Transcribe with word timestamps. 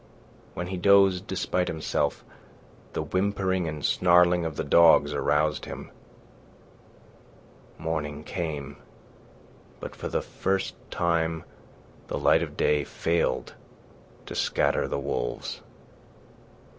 When 0.55 0.65
he 0.65 0.77
dozed 0.77 1.27
despite 1.27 1.67
himself, 1.67 2.25
the 2.93 3.03
whimpering 3.03 3.67
and 3.67 3.85
snarling 3.85 4.45
of 4.45 4.55
the 4.55 4.63
dogs 4.63 5.13
aroused 5.13 5.65
him. 5.65 5.91
Morning 7.77 8.23
came, 8.23 8.77
but 9.79 9.95
for 9.95 10.07
the 10.07 10.23
first 10.23 10.73
time 10.89 11.43
the 12.07 12.17
light 12.17 12.41
of 12.41 12.57
day 12.57 12.83
failed 12.83 13.53
to 14.25 14.33
scatter 14.33 14.87
the 14.87 14.97
wolves. 14.97 15.61